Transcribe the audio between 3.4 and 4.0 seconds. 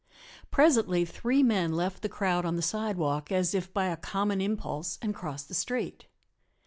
if by a